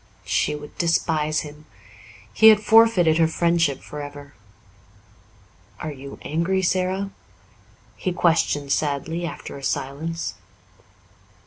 She 0.25 0.55
would 0.55 0.75
despise 0.79 1.41
him. 1.41 1.65
He 2.33 2.47
had 2.49 2.59
forfeited 2.59 3.19
her 3.19 3.27
friendship 3.27 3.83
for 3.83 4.01
ever. 4.01 4.33
"Are 5.79 5.91
you 5.91 6.17
angry, 6.23 6.63
Sara?" 6.63 7.11
he 7.97 8.11
questioned 8.11 8.71
sadly, 8.71 9.27
after 9.27 9.57
a 9.59 9.63
silence. 9.63 10.33